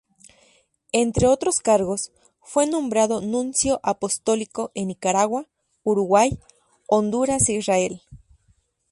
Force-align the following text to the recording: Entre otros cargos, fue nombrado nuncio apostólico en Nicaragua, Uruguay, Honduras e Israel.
Entre 0.93 1.27
otros 1.27 1.59
cargos, 1.59 2.11
fue 2.41 2.65
nombrado 2.65 3.21
nuncio 3.21 3.79
apostólico 3.83 4.71
en 4.73 4.87
Nicaragua, 4.87 5.47
Uruguay, 5.83 6.39
Honduras 6.87 7.47
e 7.49 7.53
Israel. 7.53 8.01